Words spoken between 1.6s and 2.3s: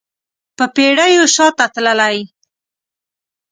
تللی